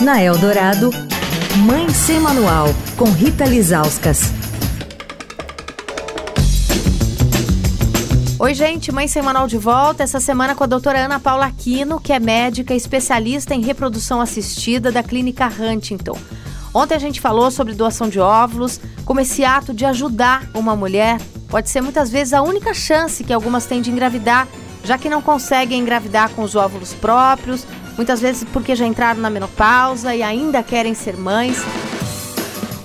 Na 0.00 0.22
Eldorado, 0.22 0.90
Mãe 1.64 1.88
Sem 1.88 2.18
Manual, 2.18 2.66
com 2.96 3.04
Rita 3.04 3.44
Lizauskas. 3.44 4.32
Oi, 8.38 8.54
gente, 8.54 8.90
Mãe 8.90 9.06
Sem 9.06 9.22
Manual 9.22 9.46
de 9.46 9.56
volta. 9.56 10.02
Essa 10.02 10.18
semana 10.18 10.54
com 10.54 10.64
a 10.64 10.66
doutora 10.66 11.04
Ana 11.04 11.20
Paula 11.20 11.46
Aquino, 11.46 12.00
que 12.00 12.12
é 12.12 12.18
médica 12.18 12.74
especialista 12.74 13.54
em 13.54 13.62
reprodução 13.62 14.20
assistida 14.20 14.90
da 14.90 15.02
Clínica 15.02 15.46
Huntington. 15.46 16.18
Ontem 16.74 16.94
a 16.94 16.98
gente 16.98 17.20
falou 17.20 17.50
sobre 17.50 17.74
doação 17.74 18.08
de 18.08 18.18
óvulos, 18.18 18.80
como 19.04 19.20
esse 19.20 19.44
ato 19.44 19.72
de 19.72 19.84
ajudar 19.84 20.50
uma 20.54 20.74
mulher 20.74 21.18
pode 21.54 21.70
ser 21.70 21.80
muitas 21.80 22.10
vezes 22.10 22.34
a 22.34 22.42
única 22.42 22.74
chance 22.74 23.22
que 23.22 23.32
algumas 23.32 23.64
têm 23.64 23.80
de 23.80 23.88
engravidar, 23.88 24.48
já 24.84 24.98
que 24.98 25.08
não 25.08 25.22
conseguem 25.22 25.80
engravidar 25.80 26.30
com 26.34 26.42
os 26.42 26.54
óvulos 26.54 26.94
próprios 26.94 27.66
muitas 27.96 28.20
vezes 28.20 28.44
porque 28.52 28.74
já 28.74 28.86
entraram 28.86 29.20
na 29.20 29.30
menopausa 29.30 30.14
e 30.14 30.22
ainda 30.22 30.62
querem 30.62 30.94
ser 30.94 31.16
mães. 31.16 31.58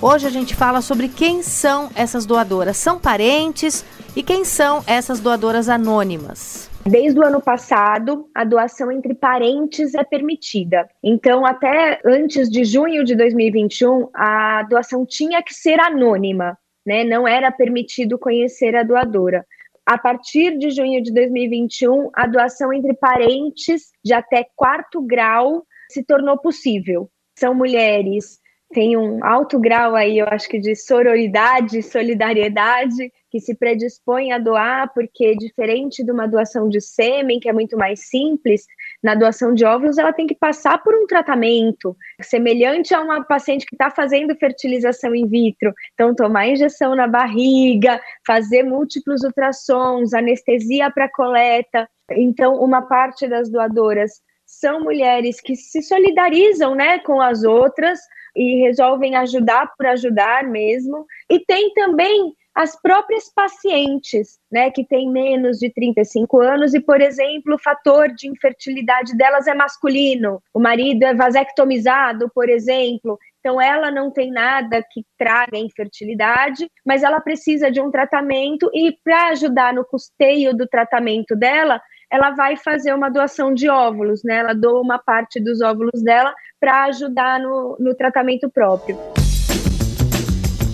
Hoje 0.02 0.26
a 0.26 0.30
gente 0.30 0.54
fala 0.54 0.80
sobre 0.80 1.08
quem 1.08 1.42
são 1.42 1.90
essas 1.94 2.24
doadoras. 2.24 2.76
São 2.76 2.98
parentes 2.98 3.84
e 4.16 4.22
quem 4.22 4.44
são 4.44 4.82
essas 4.86 5.20
doadoras 5.20 5.68
anônimas? 5.68 6.70
Desde 6.86 7.20
o 7.20 7.24
ano 7.24 7.42
passado, 7.42 8.26
a 8.34 8.42
doação 8.42 8.90
entre 8.90 9.14
parentes 9.14 9.94
é 9.94 10.02
permitida. 10.02 10.88
Então, 11.04 11.44
até 11.44 12.00
antes 12.06 12.48
de 12.48 12.64
junho 12.64 13.04
de 13.04 13.14
2021, 13.14 14.08
a 14.14 14.62
doação 14.62 15.04
tinha 15.04 15.42
que 15.42 15.52
ser 15.52 15.78
anônima, 15.78 16.56
né? 16.86 17.04
Não 17.04 17.28
era 17.28 17.52
permitido 17.52 18.18
conhecer 18.18 18.74
a 18.74 18.82
doadora 18.82 19.44
a 19.90 19.98
partir 19.98 20.56
de 20.56 20.70
junho 20.70 21.02
de 21.02 21.12
2021, 21.12 22.10
a 22.14 22.24
doação 22.24 22.72
entre 22.72 22.94
parentes 22.94 23.90
de 24.04 24.14
até 24.14 24.46
quarto 24.54 25.02
grau 25.02 25.66
se 25.90 26.04
tornou 26.04 26.38
possível. 26.38 27.10
São 27.36 27.52
mulheres 27.52 28.38
tem 28.72 28.96
um 28.96 29.24
alto 29.24 29.58
grau 29.58 29.96
aí, 29.96 30.18
eu 30.18 30.26
acho 30.28 30.48
que 30.48 30.58
de 30.58 30.76
sororidade, 30.76 31.82
solidariedade, 31.82 33.12
que 33.30 33.40
se 33.40 33.54
predispõe 33.54 34.32
a 34.32 34.38
doar, 34.38 34.92
porque 34.92 35.36
diferente 35.36 36.04
de 36.04 36.10
uma 36.10 36.26
doação 36.26 36.68
de 36.68 36.80
sêmen, 36.80 37.38
que 37.38 37.48
é 37.48 37.52
muito 37.52 37.76
mais 37.76 38.08
simples, 38.08 38.66
na 39.02 39.14
doação 39.14 39.54
de 39.54 39.64
óvulos 39.64 39.98
ela 39.98 40.12
tem 40.12 40.26
que 40.26 40.34
passar 40.34 40.82
por 40.82 40.94
um 40.94 41.06
tratamento 41.06 41.96
semelhante 42.20 42.92
a 42.92 43.00
uma 43.00 43.24
paciente 43.24 43.64
que 43.64 43.74
está 43.74 43.90
fazendo 43.90 44.34
fertilização 44.36 45.14
in 45.14 45.28
vitro. 45.28 45.72
Então, 45.94 46.14
tomar 46.14 46.48
injeção 46.48 46.96
na 46.96 47.06
barriga, 47.06 48.00
fazer 48.26 48.64
múltiplos 48.64 49.22
ultrassons, 49.22 50.12
anestesia 50.12 50.90
para 50.90 51.08
coleta. 51.08 51.88
Então, 52.10 52.54
uma 52.54 52.82
parte 52.82 53.28
das 53.28 53.48
doadoras 53.48 54.20
são 54.44 54.80
mulheres 54.80 55.40
que 55.40 55.54
se 55.54 55.80
solidarizam 55.82 56.74
né, 56.74 56.98
com 56.98 57.20
as 57.20 57.44
outras 57.44 58.00
e 58.34 58.62
resolvem 58.62 59.14
ajudar 59.14 59.70
por 59.76 59.86
ajudar 59.86 60.44
mesmo. 60.44 61.06
E 61.30 61.38
tem 61.38 61.72
também 61.74 62.34
as 62.54 62.80
próprias 62.80 63.32
pacientes, 63.32 64.38
né, 64.50 64.70
que 64.70 64.84
têm 64.84 65.10
menos 65.10 65.58
de 65.58 65.72
35 65.72 66.40
anos 66.40 66.74
e, 66.74 66.80
por 66.80 67.00
exemplo, 67.00 67.54
o 67.54 67.62
fator 67.62 68.08
de 68.08 68.28
infertilidade 68.28 69.16
delas 69.16 69.46
é 69.46 69.54
masculino, 69.54 70.42
o 70.52 70.60
marido 70.60 71.04
é 71.04 71.14
vasectomizado, 71.14 72.30
por 72.34 72.48
exemplo, 72.48 73.18
então 73.38 73.60
ela 73.60 73.90
não 73.90 74.10
tem 74.10 74.30
nada 74.30 74.82
que 74.82 75.04
traga 75.18 75.56
infertilidade, 75.56 76.70
mas 76.84 77.02
ela 77.02 77.20
precisa 77.20 77.70
de 77.70 77.80
um 77.80 77.90
tratamento 77.90 78.70
e 78.74 78.96
para 79.02 79.28
ajudar 79.28 79.72
no 79.72 79.84
custeio 79.84 80.54
do 80.54 80.66
tratamento 80.66 81.34
dela, 81.34 81.80
ela 82.10 82.30
vai 82.30 82.56
fazer 82.56 82.92
uma 82.92 83.08
doação 83.08 83.54
de 83.54 83.68
óvulos, 83.68 84.22
né? 84.24 84.38
Ela 84.38 84.52
doa 84.52 84.80
uma 84.80 84.98
parte 84.98 85.40
dos 85.40 85.60
óvulos 85.60 86.02
dela 86.02 86.34
para 86.58 86.84
ajudar 86.84 87.38
no, 87.38 87.76
no 87.78 87.94
tratamento 87.94 88.50
próprio. 88.50 88.98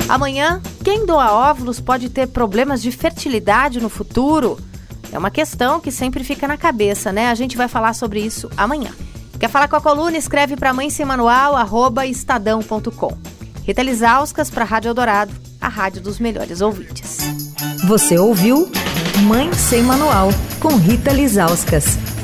Amanhã, 0.08 0.60
quem 0.84 1.04
doa 1.04 1.32
óvulos 1.32 1.80
pode 1.80 2.08
ter 2.08 2.28
problemas 2.28 2.80
de 2.80 2.92
fertilidade 2.92 3.80
no 3.80 3.88
futuro? 3.88 4.58
É 5.12 5.18
uma 5.18 5.30
questão 5.30 5.80
que 5.80 5.90
sempre 5.90 6.22
fica 6.22 6.46
na 6.46 6.56
cabeça, 6.56 7.12
né? 7.12 7.28
A 7.28 7.34
gente 7.34 7.56
vai 7.56 7.66
falar 7.66 7.92
sobre 7.92 8.20
isso 8.20 8.48
amanhã. 8.56 8.90
Quer 9.38 9.50
falar 9.50 9.68
com 9.68 9.76
a 9.76 9.80
coluna? 9.80 10.16
Escreve 10.16 10.56
para 10.56 10.72
mãe 10.72 10.90
sem 10.90 11.04
manual, 11.04 11.56
arroba 11.56 12.06
estadão.com. 12.06 13.16
Rita 13.64 13.82
Lizauskas 13.82 14.48
para 14.48 14.64
Rádio 14.64 14.90
Eldorado, 14.90 15.34
a 15.60 15.68
rádio 15.68 16.00
dos 16.00 16.20
melhores 16.20 16.60
ouvintes. 16.60 17.18
Você 17.86 18.16
ouviu 18.16 18.70
Mãe 19.24 19.52
Sem 19.52 19.82
Manual, 19.82 20.28
com 20.60 20.76
Rita 20.76 21.12
Lizauskas. 21.12 22.15